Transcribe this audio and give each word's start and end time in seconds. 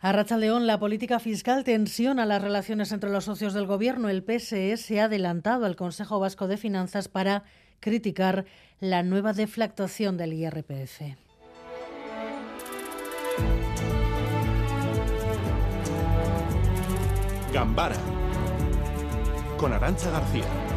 A 0.00 0.12
León, 0.36 0.68
la 0.68 0.78
política 0.78 1.18
fiscal 1.18 1.64
tensiona 1.64 2.24
las 2.24 2.40
relaciones 2.40 2.92
entre 2.92 3.10
los 3.10 3.24
socios 3.24 3.52
del 3.52 3.66
gobierno. 3.66 4.08
El 4.08 4.22
PSE 4.22 4.76
se 4.76 5.00
ha 5.00 5.04
adelantado 5.04 5.66
al 5.66 5.74
Consejo 5.74 6.20
Vasco 6.20 6.46
de 6.46 6.56
Finanzas 6.56 7.08
para 7.08 7.42
criticar 7.80 8.44
la 8.78 9.02
nueva 9.02 9.32
deflactación 9.32 10.16
del 10.16 10.34
IRPF. 10.34 11.00
Gambara 17.52 17.96
con 19.56 19.72
Arancha 19.72 20.10
García. 20.10 20.67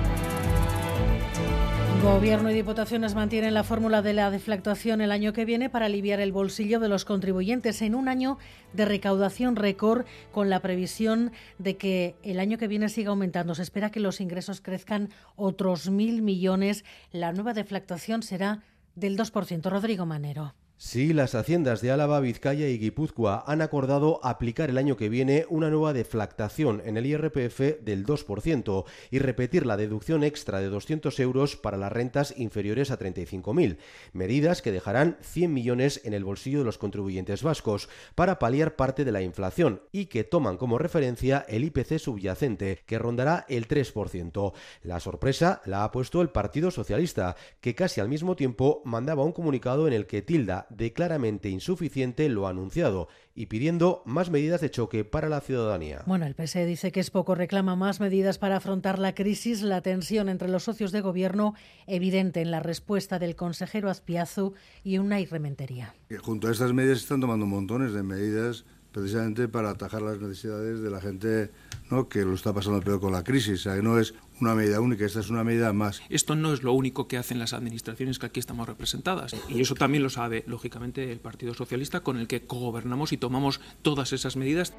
Gobierno 2.03 2.49
y 2.49 2.55
Diputaciones 2.55 3.13
mantienen 3.13 3.53
la 3.53 3.63
fórmula 3.63 4.01
de 4.01 4.13
la 4.13 4.31
deflactuación 4.31 5.01
el 5.01 5.11
año 5.11 5.33
que 5.33 5.45
viene 5.45 5.69
para 5.69 5.85
aliviar 5.85 6.19
el 6.19 6.31
bolsillo 6.31 6.79
de 6.79 6.89
los 6.89 7.05
contribuyentes 7.05 7.83
en 7.83 7.93
un 7.93 8.07
año 8.07 8.39
de 8.73 8.85
recaudación 8.85 9.55
récord 9.55 10.05
con 10.31 10.49
la 10.49 10.61
previsión 10.61 11.31
de 11.59 11.77
que 11.77 12.15
el 12.23 12.39
año 12.39 12.57
que 12.57 12.67
viene 12.67 12.89
siga 12.89 13.11
aumentando. 13.11 13.53
Se 13.53 13.61
espera 13.61 13.91
que 13.91 13.99
los 13.99 14.19
ingresos 14.19 14.61
crezcan 14.61 15.09
otros 15.35 15.91
mil 15.91 16.23
millones. 16.23 16.85
La 17.11 17.33
nueva 17.33 17.53
deflactuación 17.53 18.23
será 18.23 18.63
del 18.95 19.15
2%. 19.15 19.69
Rodrigo 19.69 20.07
Manero. 20.07 20.55
Sí, 20.83 21.13
las 21.13 21.35
haciendas 21.35 21.79
de 21.81 21.91
Álava, 21.91 22.19
Vizcaya 22.19 22.67
y 22.67 22.79
Guipúzcoa 22.79 23.43
han 23.45 23.61
acordado 23.61 24.19
aplicar 24.23 24.71
el 24.71 24.79
año 24.79 24.97
que 24.97 25.09
viene 25.09 25.45
una 25.47 25.69
nueva 25.69 25.93
deflactación 25.93 26.81
en 26.83 26.97
el 26.97 27.05
IRPF 27.05 27.83
del 27.83 28.03
2% 28.03 28.85
y 29.11 29.19
repetir 29.19 29.67
la 29.67 29.77
deducción 29.77 30.23
extra 30.23 30.59
de 30.59 30.69
200 30.69 31.19
euros 31.19 31.55
para 31.55 31.77
las 31.77 31.91
rentas 31.91 32.33
inferiores 32.35 32.89
a 32.89 32.97
35.000, 32.97 33.77
medidas 34.13 34.63
que 34.63 34.71
dejarán 34.71 35.17
100 35.21 35.53
millones 35.53 36.01
en 36.03 36.15
el 36.15 36.23
bolsillo 36.23 36.57
de 36.57 36.65
los 36.65 36.79
contribuyentes 36.79 37.43
vascos 37.43 37.87
para 38.15 38.39
paliar 38.39 38.75
parte 38.75 39.05
de 39.05 39.11
la 39.11 39.21
inflación 39.21 39.83
y 39.91 40.07
que 40.07 40.23
toman 40.23 40.57
como 40.57 40.79
referencia 40.79 41.45
el 41.47 41.63
IPC 41.63 41.99
subyacente, 41.99 42.79
que 42.87 42.97
rondará 42.97 43.45
el 43.49 43.67
3%. 43.67 44.53
La 44.81 44.99
sorpresa 44.99 45.61
la 45.65 45.83
ha 45.83 45.91
puesto 45.91 46.23
el 46.23 46.31
Partido 46.31 46.71
Socialista, 46.71 47.35
que 47.59 47.75
casi 47.75 48.01
al 48.01 48.09
mismo 48.09 48.35
tiempo 48.35 48.81
mandaba 48.83 49.23
un 49.23 49.31
comunicado 49.31 49.87
en 49.87 49.93
el 49.93 50.07
que 50.07 50.23
tilda 50.23 50.65
de 50.75 50.93
claramente 50.93 51.49
insuficiente 51.49 52.27
lo 52.29 52.47
anunciado 52.47 53.07
y 53.35 53.47
pidiendo 53.47 54.01
más 54.05 54.29
medidas 54.29 54.61
de 54.61 54.71
choque 54.71 55.03
para 55.05 55.29
la 55.29 55.41
ciudadanía. 55.41 56.03
Bueno, 56.05 56.25
el 56.25 56.35
PSE 56.35 56.65
dice 56.65 56.91
que 56.91 56.99
es 56.99 57.11
poco, 57.11 57.35
reclama 57.35 57.75
más 57.75 57.99
medidas 57.99 58.37
para 58.37 58.57
afrontar 58.57 58.99
la 58.99 59.15
crisis, 59.15 59.61
la 59.61 59.81
tensión 59.81 60.29
entre 60.29 60.49
los 60.49 60.63
socios 60.63 60.91
de 60.91 61.01
gobierno 61.01 61.53
evidente 61.87 62.41
en 62.41 62.51
la 62.51 62.59
respuesta 62.59 63.19
del 63.19 63.35
consejero 63.35 63.89
Azpiazu 63.89 64.53
y 64.83 64.97
una 64.97 65.19
irrementería. 65.19 65.93
Junto 66.21 66.47
a 66.47 66.51
estas 66.51 66.73
medidas 66.73 66.99
se 66.99 67.03
están 67.03 67.21
tomando 67.21 67.45
montones 67.45 67.93
de 67.93 68.03
medidas 68.03 68.65
precisamente 68.91 69.47
para 69.47 69.69
atajar 69.69 70.01
las 70.01 70.19
necesidades 70.19 70.81
de 70.81 70.89
la 70.89 71.01
gente 71.01 71.51
¿no? 71.89 72.09
que 72.09 72.23
lo 72.23 72.33
está 72.33 72.53
pasando 72.53 72.81
peor 72.81 72.99
con 72.99 73.11
la 73.11 73.23
crisis. 73.23 73.59
O 73.61 73.63
sea, 73.63 73.75
que 73.75 73.81
no 73.81 73.99
es 73.99 74.13
una 74.39 74.55
medida 74.55 74.81
única, 74.81 75.05
esta 75.05 75.19
es 75.19 75.29
una 75.29 75.43
medida 75.43 75.71
más. 75.73 76.01
Esto 76.09 76.35
no 76.35 76.53
es 76.53 76.63
lo 76.63 76.73
único 76.73 77.07
que 77.07 77.17
hacen 77.17 77.39
las 77.39 77.53
administraciones 77.53 78.19
que 78.19 78.25
aquí 78.25 78.39
estamos 78.39 78.67
representadas. 78.67 79.35
Y 79.49 79.61
eso 79.61 79.75
también 79.75 80.03
lo 80.03 80.09
sabe, 80.09 80.43
lógicamente, 80.47 81.11
el 81.11 81.19
Partido 81.19 81.53
Socialista, 81.53 82.01
con 82.01 82.17
el 82.17 82.27
que 82.27 82.45
cogobernamos 82.45 83.13
y 83.13 83.17
tomamos 83.17 83.61
todas 83.81 84.13
esas 84.13 84.35
medidas. 84.35 84.73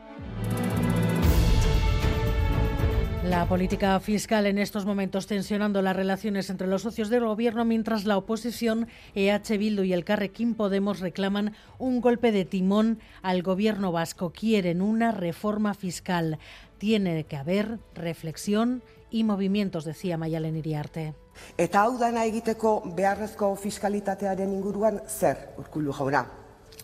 La 3.24 3.46
política 3.46 4.00
fiscal 4.00 4.46
en 4.46 4.58
estos 4.58 4.84
momentos 4.84 5.28
tensionando 5.28 5.80
las 5.80 5.94
relaciones 5.94 6.50
entre 6.50 6.66
los 6.66 6.82
socios 6.82 7.08
del 7.08 7.24
gobierno 7.24 7.64
mientras 7.64 8.04
la 8.04 8.16
oposición 8.16 8.88
EH 9.14 9.58
Bildu 9.58 9.84
y 9.84 9.92
el 9.92 10.04
Carrequín 10.04 10.56
Podemos 10.56 10.98
reclaman 10.98 11.54
un 11.78 12.00
golpe 12.00 12.32
de 12.32 12.44
timón 12.44 12.98
al 13.22 13.44
gobierno 13.44 13.92
vasco. 13.92 14.32
Quieren 14.32 14.82
una 14.82 15.12
reforma 15.12 15.72
fiscal. 15.74 16.40
Tiene 16.78 17.22
que 17.22 17.36
haber 17.36 17.78
reflexión 17.94 18.82
y 19.08 19.22
movimientos, 19.22 19.84
decía 19.84 20.18
Mayalen 20.18 20.56
Iriarte. 20.56 21.14
Eta 21.56 21.84
hau 21.86 21.94
dana 22.02 22.26
egiteko 22.26 22.82
beharrezko 22.96 23.54
fiskalitatearen 23.54 24.50
inguruan 24.50 24.98
zer, 25.06 25.54
urkullu 25.62 25.94
jauna? 25.94 26.26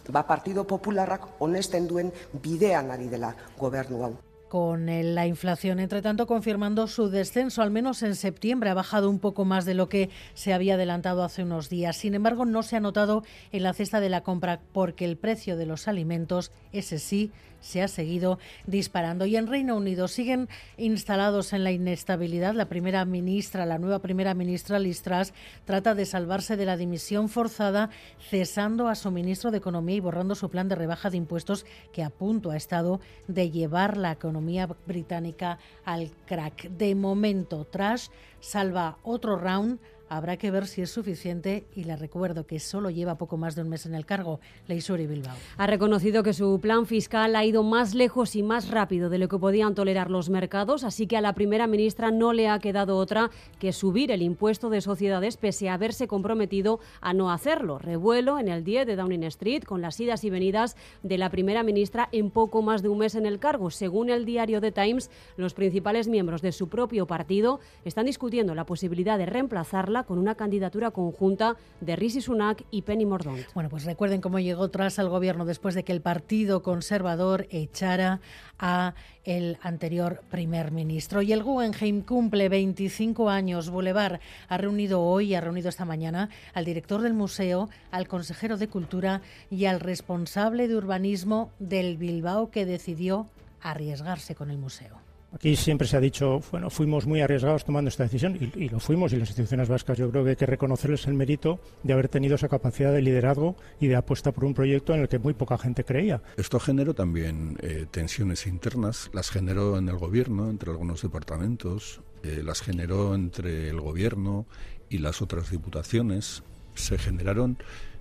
Ba 0.06 0.22
Partido 0.22 0.64
Popularrak 0.64 1.26
honesten 1.42 1.90
duen 1.90 2.14
bidean 2.32 2.94
ari 2.94 3.10
dela 3.10 3.34
gobernu 3.58 4.06
hau 4.06 4.27
con 4.48 4.86
la 4.86 5.26
inflación, 5.26 5.78
entre 5.78 6.02
tanto, 6.02 6.26
confirmando 6.26 6.86
su 6.86 7.08
descenso, 7.08 7.62
al 7.62 7.70
menos 7.70 8.02
en 8.02 8.14
septiembre, 8.14 8.70
ha 8.70 8.74
bajado 8.74 9.10
un 9.10 9.18
poco 9.18 9.44
más 9.44 9.64
de 9.64 9.74
lo 9.74 9.88
que 9.88 10.10
se 10.34 10.52
había 10.52 10.74
adelantado 10.74 11.22
hace 11.22 11.42
unos 11.42 11.68
días. 11.68 11.96
Sin 11.96 12.14
embargo, 12.14 12.44
no 12.44 12.62
se 12.62 12.76
ha 12.76 12.80
notado 12.80 13.24
en 13.52 13.62
la 13.62 13.74
cesta 13.74 14.00
de 14.00 14.08
la 14.08 14.22
compra 14.22 14.60
porque 14.72 15.04
el 15.04 15.16
precio 15.16 15.56
de 15.56 15.66
los 15.66 15.88
alimentos, 15.88 16.52
ese 16.72 16.98
sí, 16.98 17.32
se 17.60 17.82
ha 17.82 17.88
seguido 17.88 18.38
disparando. 18.66 19.26
Y 19.26 19.36
en 19.36 19.46
Reino 19.46 19.76
Unido 19.76 20.08
siguen 20.08 20.48
instalados 20.76 21.52
en 21.52 21.64
la 21.64 21.72
inestabilidad. 21.72 22.54
La 22.54 22.68
primera 22.68 23.04
ministra, 23.04 23.66
la 23.66 23.78
nueva 23.78 24.00
primera 24.00 24.34
ministra 24.34 24.78
Liz 24.78 25.02
Truss, 25.02 25.32
trata 25.64 25.94
de 25.94 26.06
salvarse 26.06 26.56
de 26.56 26.66
la 26.66 26.76
dimisión 26.76 27.28
forzada, 27.28 27.90
cesando 28.30 28.88
a 28.88 28.94
su 28.94 29.10
ministro 29.10 29.50
de 29.50 29.58
Economía 29.58 29.96
y 29.96 30.00
borrando 30.00 30.34
su 30.34 30.50
plan 30.50 30.68
de 30.68 30.76
rebaja 30.76 31.10
de 31.10 31.16
impuestos 31.16 31.66
que 31.92 32.02
a 32.02 32.10
punto 32.10 32.50
ha 32.50 32.56
estado 32.56 33.00
de 33.26 33.50
llevar 33.50 33.96
la 33.96 34.12
economía 34.12 34.37
economía 34.38 34.68
británica 34.86 35.58
al 35.84 36.10
crack. 36.26 36.70
De 36.70 36.94
momento, 36.94 37.64
Trash 37.64 38.08
salva 38.40 38.98
otro 39.02 39.36
round 39.36 39.80
habrá 40.08 40.36
que 40.36 40.50
ver 40.50 40.66
si 40.66 40.82
es 40.82 40.90
suficiente 40.90 41.66
y 41.74 41.84
le 41.84 41.96
recuerdo 41.96 42.46
que 42.46 42.60
solo 42.60 42.90
lleva 42.90 43.18
poco 43.18 43.36
más 43.36 43.54
de 43.54 43.62
un 43.62 43.68
mes 43.68 43.86
en 43.86 43.94
el 43.94 44.06
cargo, 44.06 44.40
Leisuri 44.66 45.06
Bilbao. 45.06 45.34
Ha 45.56 45.66
reconocido 45.66 46.22
que 46.22 46.32
su 46.32 46.60
plan 46.60 46.86
fiscal 46.86 47.36
ha 47.36 47.44
ido 47.44 47.62
más 47.62 47.94
lejos 47.94 48.36
y 48.36 48.42
más 48.42 48.70
rápido 48.70 49.10
de 49.10 49.18
lo 49.18 49.28
que 49.28 49.38
podían 49.38 49.74
tolerar 49.74 50.10
los 50.10 50.30
mercados, 50.30 50.84
así 50.84 51.06
que 51.06 51.16
a 51.16 51.20
la 51.20 51.34
primera 51.34 51.66
ministra 51.66 52.10
no 52.10 52.32
le 52.32 52.48
ha 52.48 52.58
quedado 52.58 52.96
otra 52.96 53.30
que 53.58 53.72
subir 53.72 54.10
el 54.10 54.22
impuesto 54.22 54.70
de 54.70 54.80
sociedades 54.80 55.36
pese 55.36 55.68
a 55.68 55.74
haberse 55.74 56.08
comprometido 56.08 56.80
a 57.00 57.12
no 57.14 57.30
hacerlo. 57.30 57.78
Revuelo 57.78 58.38
en 58.38 58.48
el 58.48 58.64
10 58.64 58.86
de 58.86 58.96
Downing 58.96 59.24
Street 59.24 59.64
con 59.64 59.82
las 59.82 59.98
idas 60.00 60.24
y 60.24 60.30
venidas 60.30 60.76
de 61.02 61.18
la 61.18 61.30
primera 61.30 61.62
ministra 61.62 62.08
en 62.12 62.30
poco 62.30 62.62
más 62.62 62.82
de 62.82 62.88
un 62.88 62.98
mes 62.98 63.14
en 63.14 63.26
el 63.26 63.38
cargo. 63.38 63.70
Según 63.70 64.10
el 64.10 64.24
diario 64.24 64.60
The 64.60 64.72
Times, 64.72 65.10
los 65.36 65.54
principales 65.54 66.08
miembros 66.08 66.42
de 66.42 66.52
su 66.52 66.68
propio 66.68 67.06
partido 67.06 67.60
están 67.84 68.06
discutiendo 68.06 68.54
la 68.54 68.66
posibilidad 68.66 69.18
de 69.18 69.26
reemplazarla 69.26 69.97
con 70.04 70.18
una 70.18 70.34
candidatura 70.34 70.90
conjunta 70.90 71.56
de 71.80 71.96
Rishi 71.96 72.20
Sunak 72.20 72.64
y 72.70 72.82
Penny 72.82 73.06
Mordaunt. 73.06 73.46
Bueno, 73.54 73.68
pues 73.68 73.84
recuerden 73.84 74.20
cómo 74.20 74.38
llegó 74.38 74.68
tras 74.70 74.98
al 74.98 75.08
gobierno 75.08 75.44
después 75.44 75.74
de 75.74 75.84
que 75.84 75.92
el 75.92 76.00
Partido 76.00 76.62
Conservador 76.62 77.46
echara 77.50 78.20
a 78.58 78.94
el 79.24 79.58
anterior 79.62 80.22
primer 80.30 80.72
ministro. 80.72 81.22
Y 81.22 81.32
el 81.32 81.42
Guggenheim 81.42 82.02
cumple 82.02 82.48
25 82.48 83.28
años. 83.30 83.70
Boulevard 83.70 84.20
ha 84.48 84.56
reunido 84.56 85.02
hoy, 85.02 85.34
ha 85.34 85.40
reunido 85.40 85.68
esta 85.68 85.84
mañana 85.84 86.30
al 86.54 86.64
director 86.64 87.02
del 87.02 87.14
museo, 87.14 87.68
al 87.90 88.08
consejero 88.08 88.56
de 88.56 88.68
Cultura 88.68 89.22
y 89.50 89.66
al 89.66 89.80
responsable 89.80 90.68
de 90.68 90.76
urbanismo 90.76 91.50
del 91.58 91.98
Bilbao 91.98 92.50
que 92.50 92.66
decidió 92.66 93.26
arriesgarse 93.60 94.34
con 94.34 94.50
el 94.50 94.58
museo. 94.58 95.07
Aquí 95.32 95.56
siempre 95.56 95.86
se 95.86 95.96
ha 95.96 96.00
dicho, 96.00 96.40
bueno, 96.50 96.70
fuimos 96.70 97.06
muy 97.06 97.20
arriesgados 97.20 97.64
tomando 97.64 97.90
esta 97.90 98.04
decisión 98.04 98.38
y, 98.56 98.68
lo 98.70 98.80
fuimos 98.80 99.12
y 99.12 99.16
las 99.16 99.28
instituciones 99.28 99.68
vascas 99.68 99.98
yo 99.98 100.10
creo 100.10 100.24
que 100.24 100.30
hay 100.30 100.36
que 100.36 100.46
reconocerles 100.46 101.06
el 101.06 101.14
mérito 101.14 101.60
de 101.82 101.92
haber 101.92 102.08
tenido 102.08 102.36
esa 102.36 102.48
capacidad 102.48 102.92
de 102.92 103.02
liderazgo 103.02 103.54
y 103.78 103.88
de 103.88 103.96
apuesta 103.96 104.32
por 104.32 104.46
un 104.46 104.54
proyecto 104.54 104.94
en 104.94 105.02
el 105.02 105.08
que 105.08 105.18
muy 105.18 105.34
poca 105.34 105.58
gente 105.58 105.84
creía. 105.84 106.22
Esto 106.38 106.58
generó 106.58 106.94
también 106.94 107.58
eh, 107.60 107.84
tensiones 107.90 108.46
internas, 108.46 109.10
las 109.12 109.30
generó 109.30 109.76
en 109.76 109.90
el 109.90 109.98
gobierno, 109.98 110.48
entre 110.48 110.70
algunos 110.70 111.02
departamentos, 111.02 112.00
eh, 112.22 112.42
las 112.42 112.62
generó 112.62 113.14
entre 113.14 113.68
el 113.68 113.80
gobierno 113.82 114.46
y 114.88 114.98
las 114.98 115.20
otras 115.20 115.50
diputaciones, 115.50 116.42
se 116.74 116.96
generaron 116.96 117.58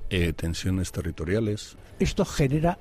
eh, 0.09 0.31
tensiones 0.31 0.93
territoriales. 0.93 1.75
Esto 1.99 2.23
genera 2.23 2.79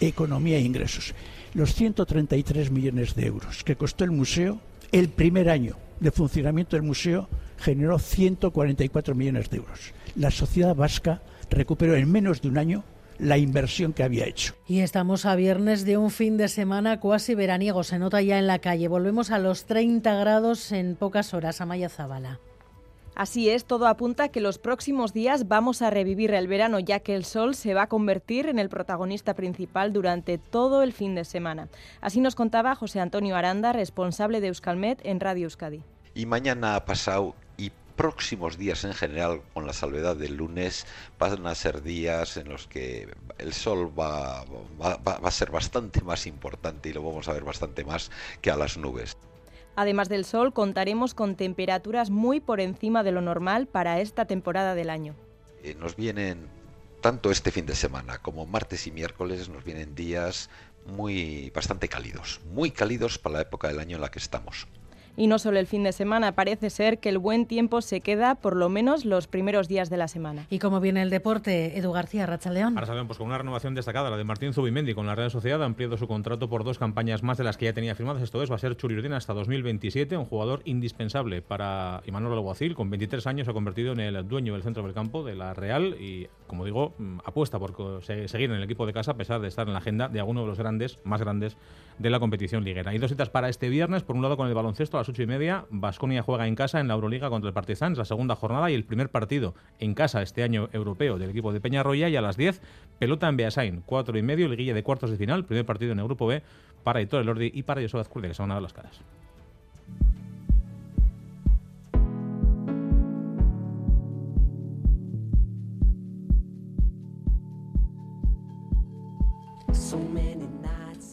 economía 0.00 0.58
e 0.58 0.62
ingresos 0.62 1.14
los 1.54 1.74
133 1.74 2.70
millones 2.70 3.14
de 3.14 3.26
euros 3.26 3.64
que 3.64 3.76
costó 3.76 4.04
el 4.04 4.10
museo, 4.10 4.60
el 4.92 5.08
primer 5.08 5.50
año 5.50 5.76
de 6.00 6.10
funcionamiento 6.10 6.76
del 6.76 6.84
museo 6.84 7.28
generó 7.58 7.98
144 7.98 9.14
millones 9.14 9.50
de 9.50 9.58
euros. 9.58 9.92
La 10.16 10.30
sociedad 10.30 10.74
vasca 10.74 11.22
recuperó 11.50 11.94
en 11.94 12.10
menos 12.10 12.40
de 12.40 12.48
un 12.48 12.58
año 12.58 12.84
la 13.18 13.36
inversión 13.36 13.92
que 13.92 14.02
había 14.02 14.26
hecho. 14.26 14.54
Y 14.66 14.80
estamos 14.80 15.26
a 15.26 15.36
viernes 15.36 15.84
de 15.84 15.98
un 15.98 16.10
fin 16.10 16.38
de 16.38 16.48
semana 16.48 17.00
cuasi 17.00 17.34
veraniego, 17.34 17.84
se 17.84 17.98
nota 17.98 18.22
ya 18.22 18.38
en 18.38 18.46
la 18.46 18.60
calle. 18.60 18.88
Volvemos 18.88 19.30
a 19.30 19.38
los 19.38 19.66
30 19.66 20.14
grados 20.14 20.72
en 20.72 20.96
pocas 20.96 21.34
horas. 21.34 21.60
Amaya 21.60 21.90
Zabala. 21.90 22.40
Así 23.14 23.50
es, 23.50 23.64
todo 23.64 23.86
apunta 23.86 24.28
que 24.28 24.40
los 24.40 24.58
próximos 24.58 25.12
días 25.12 25.48
vamos 25.48 25.82
a 25.82 25.90
revivir 25.90 26.32
el 26.32 26.48
verano, 26.48 26.78
ya 26.78 27.00
que 27.00 27.14
el 27.14 27.24
sol 27.24 27.54
se 27.54 27.74
va 27.74 27.82
a 27.82 27.88
convertir 27.88 28.46
en 28.46 28.58
el 28.58 28.68
protagonista 28.68 29.34
principal 29.34 29.92
durante 29.92 30.38
todo 30.38 30.82
el 30.82 30.92
fin 30.92 31.14
de 31.14 31.24
semana. 31.24 31.68
Así 32.00 32.20
nos 32.20 32.34
contaba 32.34 32.74
José 32.74 33.00
Antonio 33.00 33.36
Aranda, 33.36 33.72
responsable 33.72 34.40
de 34.40 34.48
Euskalmet 34.48 35.00
en 35.04 35.20
Radio 35.20 35.44
Euskadi. 35.44 35.82
Y 36.14 36.26
mañana 36.26 36.76
ha 36.76 36.84
pasado 36.84 37.34
y 37.56 37.70
próximos 37.96 38.56
días 38.56 38.84
en 38.84 38.94
general, 38.94 39.42
con 39.52 39.66
la 39.66 39.72
salvedad 39.72 40.16
del 40.16 40.36
lunes, 40.36 40.86
van 41.18 41.46
a 41.46 41.54
ser 41.54 41.82
días 41.82 42.36
en 42.36 42.48
los 42.48 42.66
que 42.66 43.08
el 43.38 43.52
sol 43.52 43.92
va, 43.98 44.44
va, 44.80 44.96
va 44.96 45.28
a 45.28 45.30
ser 45.30 45.50
bastante 45.50 46.00
más 46.00 46.26
importante 46.26 46.88
y 46.88 46.92
lo 46.92 47.02
vamos 47.02 47.28
a 47.28 47.32
ver 47.32 47.44
bastante 47.44 47.84
más 47.84 48.10
que 48.40 48.50
a 48.50 48.56
las 48.56 48.78
nubes. 48.78 49.16
Además 49.76 50.08
del 50.08 50.24
sol, 50.24 50.52
contaremos 50.52 51.14
con 51.14 51.36
temperaturas 51.36 52.10
muy 52.10 52.40
por 52.40 52.60
encima 52.60 53.02
de 53.02 53.12
lo 53.12 53.20
normal 53.20 53.66
para 53.66 54.00
esta 54.00 54.24
temporada 54.26 54.74
del 54.74 54.90
año. 54.90 55.14
Eh, 55.62 55.74
nos 55.78 55.96
vienen, 55.96 56.48
tanto 57.00 57.30
este 57.30 57.50
fin 57.50 57.66
de 57.66 57.74
semana 57.74 58.18
como 58.18 58.46
martes 58.46 58.86
y 58.86 58.92
miércoles, 58.92 59.48
nos 59.48 59.64
vienen 59.64 59.94
días 59.94 60.50
muy 60.86 61.50
bastante 61.54 61.88
cálidos, 61.88 62.40
muy 62.52 62.70
cálidos 62.70 63.18
para 63.18 63.34
la 63.34 63.42
época 63.42 63.68
del 63.68 63.78
año 63.78 63.96
en 63.96 64.02
la 64.02 64.10
que 64.10 64.18
estamos. 64.18 64.66
Y 65.20 65.26
no 65.26 65.38
solo 65.38 65.58
el 65.58 65.66
fin 65.66 65.82
de 65.82 65.92
semana, 65.92 66.32
parece 66.32 66.70
ser 66.70 66.98
que 66.98 67.10
el 67.10 67.18
buen 67.18 67.44
tiempo 67.44 67.82
se 67.82 68.00
queda 68.00 68.36
por 68.36 68.56
lo 68.56 68.70
menos 68.70 69.04
los 69.04 69.26
primeros 69.26 69.68
días 69.68 69.90
de 69.90 69.98
la 69.98 70.08
semana. 70.08 70.46
¿Y 70.48 70.60
cómo 70.60 70.80
viene 70.80 71.02
el 71.02 71.10
deporte? 71.10 71.76
Edu 71.76 71.92
García, 71.92 72.24
Rachaleón. 72.24 72.78
Ahora 72.78 73.04
pues 73.04 73.18
con 73.18 73.26
una 73.26 73.36
renovación 73.36 73.74
destacada, 73.74 74.08
la 74.08 74.16
de 74.16 74.24
Martín 74.24 74.54
Zubimendi 74.54 74.94
con 74.94 75.06
la 75.06 75.14
Real 75.14 75.30
Sociedad, 75.30 75.62
ha 75.62 75.66
ampliado 75.66 75.98
su 75.98 76.08
contrato 76.08 76.48
por 76.48 76.64
dos 76.64 76.78
campañas 76.78 77.22
más 77.22 77.36
de 77.36 77.44
las 77.44 77.58
que 77.58 77.66
ya 77.66 77.74
tenía 77.74 77.94
firmadas. 77.94 78.22
Esto 78.22 78.42
es, 78.42 78.50
va 78.50 78.54
a 78.54 78.58
ser 78.58 78.78
Churi 78.78 78.96
hasta 79.12 79.34
2027, 79.34 80.16
un 80.16 80.24
jugador 80.24 80.62
indispensable 80.64 81.42
para 81.42 82.00
Imanol 82.06 82.32
Alguacil. 82.32 82.74
Con 82.74 82.88
23 82.88 83.26
años 83.26 83.44
se 83.44 83.50
ha 83.50 83.52
convertido 83.52 83.92
en 83.92 84.00
el 84.00 84.26
dueño 84.26 84.54
del 84.54 84.62
centro 84.62 84.84
del 84.84 84.94
campo 84.94 85.22
de 85.22 85.34
la 85.34 85.52
Real 85.52 85.96
y, 86.00 86.28
como 86.46 86.64
digo, 86.64 86.94
mm, 86.96 87.18
apuesta 87.26 87.58
por 87.58 88.02
seguir 88.02 88.50
en 88.50 88.56
el 88.56 88.62
equipo 88.62 88.86
de 88.86 88.94
casa 88.94 89.10
a 89.10 89.16
pesar 89.18 89.42
de 89.42 89.48
estar 89.48 89.66
en 89.66 89.74
la 89.74 89.80
agenda 89.80 90.08
de 90.08 90.18
alguno 90.18 90.40
de 90.40 90.46
los 90.46 90.56
grandes, 90.56 90.98
más 91.04 91.20
grandes 91.20 91.58
de 92.00 92.08
la 92.08 92.18
competición 92.18 92.64
liguera. 92.64 92.94
Y 92.94 92.98
dos 92.98 93.10
citas 93.10 93.28
para 93.28 93.50
este 93.50 93.68
viernes, 93.68 94.02
por 94.02 94.16
un 94.16 94.22
lado 94.22 94.38
con 94.38 94.48
el 94.48 94.54
baloncesto 94.54 94.96
a 94.96 95.00
las 95.00 95.08
ocho 95.10 95.22
y 95.22 95.26
media, 95.26 95.66
Basconia 95.70 96.22
juega 96.22 96.46
en 96.46 96.54
casa 96.54 96.80
en 96.80 96.88
la 96.88 96.94
Euroliga 96.94 97.28
contra 97.28 97.48
el 97.48 97.54
Partizan, 97.54 97.94
la 97.94 98.06
segunda 98.06 98.34
jornada 98.34 98.70
y 98.70 98.74
el 98.74 98.84
primer 98.84 99.10
partido 99.10 99.54
en 99.78 99.92
casa 99.92 100.22
este 100.22 100.42
año 100.42 100.70
europeo 100.72 101.18
del 101.18 101.30
equipo 101.30 101.52
de 101.52 101.60
Peñarroya 101.60 102.08
y 102.08 102.16
a 102.16 102.22
las 102.22 102.38
10 102.38 102.62
pelota 102.98 103.28
en 103.28 103.36
Beasain, 103.36 103.82
cuatro 103.84 104.16
y 104.16 104.22
medio, 104.22 104.48
liguilla 104.48 104.72
de 104.72 104.82
cuartos 104.82 105.10
de 105.10 105.18
final, 105.18 105.44
primer 105.44 105.66
partido 105.66 105.92
en 105.92 105.98
el 105.98 106.06
grupo 106.06 106.26
B 106.26 106.42
para 106.82 107.02
Hitor 107.02 107.20
Elordi 107.20 107.50
y 107.52 107.64
para 107.64 107.82
Yosoda 107.82 108.00
Azcurdia, 108.00 108.30
que 108.30 108.34
se 108.34 108.42
van 108.42 108.52
a 108.52 108.54
dar 108.54 108.62
las 108.62 108.72
caras. 108.72 108.98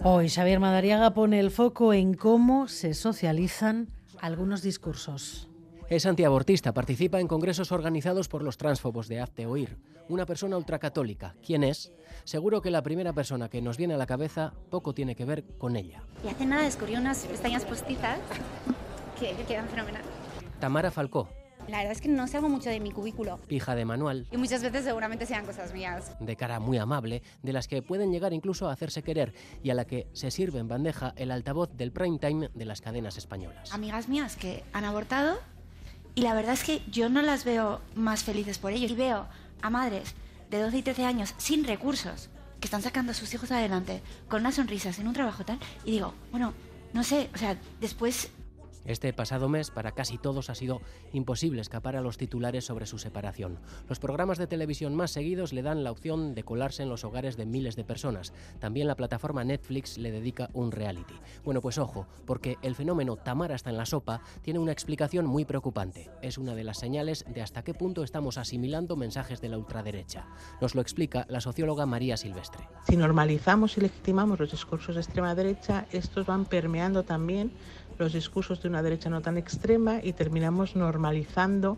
Hoy 0.10 0.30
Xavier 0.30 0.62
Madariaga 0.62 1.14
pone 1.14 1.38
el 1.38 1.52
foco 1.52 1.92
en 1.92 2.14
cómo 2.14 2.70
se 2.70 2.94
socializan 2.94 3.90
algunos 4.22 4.62
discursos. 4.62 5.50
Es 5.90 6.06
antiabortista, 6.06 6.74
participa 6.74 7.20
en 7.20 7.28
congresos 7.28 7.74
organizados 7.74 8.30
por 8.30 8.42
los 8.42 8.56
transfobos 8.56 9.10
de 9.10 9.20
Hazte 9.20 9.46
Oír. 9.46 9.76
Una 10.08 10.26
persona 10.26 10.56
ultracatólica. 10.56 11.36
¿Quién 11.46 11.66
es? 11.66 11.92
Seguro 12.24 12.62
que 12.62 12.72
la 12.72 12.84
primera 12.84 13.12
persona 13.12 13.50
que 13.50 13.62
nos 13.62 13.76
viene 13.76 13.96
a 13.96 13.98
la 13.98 14.06
cabeza 14.06 14.54
poco 14.70 14.94
tiene 14.94 15.14
que 15.14 15.26
ver 15.26 15.44
con 15.58 15.76
ella. 15.76 16.04
Y 16.24 16.30
hace 16.30 16.46
nada 16.46 16.64
descubrí 16.64 16.96
unas 16.96 17.26
pestañas 17.26 17.66
postizas 17.66 18.20
que 19.20 19.36
quedan 19.46 19.68
fenomenal. 19.68 20.04
Tamara 20.62 20.90
Falcó, 20.90 21.28
la 21.68 21.80
verdad 21.80 21.92
es 21.92 22.02
que 22.02 22.10
no 22.10 22.28
salgo 22.28 22.50
mucho 22.50 22.70
de 22.70 22.80
mi 22.80 22.92
cubículo. 22.92 23.40
Hija 23.50 23.76
de 23.76 23.86
manual. 23.86 24.28
Y 24.32 24.38
muchas 24.38 24.62
veces 24.62 24.86
seguramente 24.86 25.26
sean 25.26 25.46
cosas 25.46 25.74
mías. 25.74 26.16
De 26.20 26.36
cara 26.36 26.60
muy 26.60 26.78
amable, 26.78 27.22
de 27.44 27.54
las 27.54 27.68
que 27.68 27.82
pueden 27.82 28.12
llegar 28.12 28.34
incluso 28.34 28.70
a 28.70 28.74
hacerse 28.74 29.04
querer 29.04 29.34
y 29.64 29.70
a 29.70 29.74
la 29.74 29.86
que 29.86 30.08
se 30.14 30.32
sirve 30.32 30.60
en 30.60 30.68
bandeja 30.68 31.14
el 31.18 31.32
altavoz 31.32 31.70
del 31.76 31.92
prime 31.92 32.20
time 32.20 32.50
de 32.54 32.66
las 32.66 32.82
cadenas 32.82 33.18
españolas. 33.18 33.74
Amigas 33.74 34.08
mías 34.08 34.36
que 34.36 34.64
han 34.74 34.86
abortado 34.86 35.40
y 36.16 36.22
la 36.22 36.34
verdad 36.34 36.54
es 36.54 36.64
que 36.64 36.82
yo 36.90 37.10
no 37.10 37.22
las 37.22 37.46
veo 37.46 37.82
más 37.96 38.24
felices 38.24 38.58
por 38.58 38.72
ello. 38.72 38.88
Y 38.88 38.96
veo 38.96 39.28
a 39.62 39.70
madres 39.70 40.16
de 40.50 40.62
12 40.62 40.78
y 40.78 40.82
13 40.84 41.06
años 41.06 41.34
sin 41.38 41.66
recursos 41.66 42.30
que 42.60 42.66
están 42.66 42.82
sacando 42.82 43.12
a 43.12 43.16
sus 43.16 43.34
hijos 43.34 43.52
adelante 43.52 44.02
con 44.28 44.42
unas 44.42 44.56
sonrisas 44.56 44.98
en 45.00 45.08
un 45.08 45.14
trabajo 45.14 45.46
tal 45.46 45.60
y 45.86 45.92
digo, 45.92 46.14
bueno, 46.32 46.54
no 46.94 47.04
sé, 47.04 47.30
o 47.36 47.38
sea, 47.38 47.58
después 47.80 48.32
este 48.88 49.14
pasado 49.14 49.50
mes, 49.50 49.70
para 49.70 49.92
casi 49.92 50.18
todos, 50.18 50.50
ha 50.50 50.56
sido 50.56 50.82
imposible 51.14 51.62
escapar 51.62 51.96
a 51.96 52.02
los 52.02 52.18
titulares 52.18 52.66
sobre 52.66 52.88
su 52.88 52.98
separación. 52.98 53.60
Los 53.88 54.00
programas 54.00 54.38
de 54.38 54.48
televisión 54.48 54.96
más 54.96 55.12
seguidos 55.12 55.54
le 55.54 55.62
dan 55.62 55.84
la 55.84 55.92
opción 55.92 56.34
de 56.34 56.44
colarse 56.44 56.84
en 56.84 56.90
los 56.90 57.04
hogares 57.04 57.38
de 57.38 57.46
miles 57.46 57.76
de 57.76 57.84
personas. 57.84 58.34
También 58.60 58.88
la 58.88 58.96
plataforma 58.96 59.44
Netflix 59.44 59.98
le 59.98 60.12
dedica 60.12 60.50
un 60.54 60.72
reality. 60.72 61.16
Bueno, 61.44 61.62
pues 61.62 61.78
ojo, 61.78 62.08
porque 62.26 62.58
el 62.62 62.76
fenómeno 62.76 63.18
Tamara 63.18 63.56
está 63.56 63.70
en 63.70 63.78
la 63.78 63.86
sopa 63.86 64.22
tiene 64.42 64.60
una 64.60 64.72
explicación 64.72 65.26
muy 65.26 65.46
preocupante. 65.46 66.10
Es 66.22 66.38
una 66.38 66.56
de 66.56 66.64
las 66.64 66.78
señales 66.78 67.26
de 67.28 67.42
hasta 67.42 67.64
qué 67.64 67.74
punto 67.74 68.04
estamos 68.04 68.38
asimilando 68.38 68.96
mensajes 68.96 69.42
de 69.42 69.50
la 69.50 69.58
ultraderecha. 69.58 70.28
Nos 70.62 70.76
lo 70.76 70.82
explica 70.82 71.26
la 71.30 71.42
socióloga 71.42 71.86
María 71.86 72.18
Silvestre. 72.18 72.68
Si 72.88 72.96
normalizamos 72.96 73.78
y 73.78 73.82
legitimamos 73.82 74.40
los 74.40 74.52
discursos 74.52 74.96
de 74.96 75.02
extrema 75.02 75.36
derecha, 75.36 75.86
estos 75.92 76.26
van 76.26 76.46
permeando 76.46 77.04
también 77.04 77.52
los 77.98 78.14
discursos 78.14 78.62
de 78.62 78.70
una 78.70 78.82
derecha 78.82 79.10
no 79.10 79.22
tan 79.22 79.38
extrema 79.38 80.00
y 80.04 80.14
terminamos 80.14 80.76
normalizando 80.76 81.78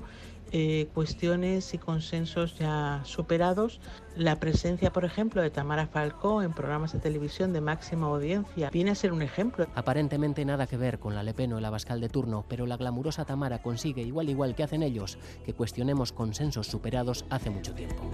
eh, 0.51 0.89
cuestiones 0.95 1.75
y 1.75 1.77
consensos 1.77 2.57
ya 2.57 3.01
superados. 3.03 3.79
La 4.15 4.39
presencia, 4.39 4.91
por 4.91 5.05
ejemplo, 5.05 5.43
de 5.43 5.51
Tamara 5.51 5.85
Falcó 5.85 6.41
en 6.41 6.53
programas 6.53 6.91
de 6.91 6.99
televisión 6.99 7.53
de 7.53 7.61
máxima 7.61 8.07
audiencia 8.07 8.71
viene 8.71 8.91
a 8.91 8.95
ser 8.95 9.13
un 9.13 9.21
ejemplo. 9.21 9.67
Aparentemente 9.75 10.43
nada 10.45 10.65
que 10.65 10.77
ver 10.77 10.97
con 10.97 11.13
la 11.13 11.21
Lepeno 11.21 11.57
o 11.57 11.59
la 11.59 11.69
Bascal 11.69 12.01
de 12.01 12.09
turno, 12.09 12.45
pero 12.47 12.65
la 12.65 12.77
glamurosa 12.77 13.25
Tamara 13.25 13.61
consigue, 13.61 14.01
igual 14.01 14.29
igual 14.29 14.55
que 14.55 14.63
hacen 14.63 14.81
ellos, 14.81 15.19
que 15.45 15.53
cuestionemos 15.53 16.11
consensos 16.11 16.65
superados 16.65 17.25
hace 17.29 17.51
mucho 17.51 17.75
tiempo. 17.75 18.09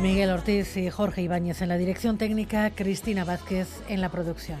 Miguel 0.00 0.30
Ortiz 0.30 0.76
y 0.76 0.90
Jorge 0.90 1.22
Ibáñez 1.22 1.62
en 1.62 1.68
la 1.68 1.78
dirección 1.78 2.18
técnica, 2.18 2.70
Cristina 2.70 3.24
Vázquez 3.24 3.68
en 3.88 4.02
la 4.02 4.10
producción. 4.10 4.58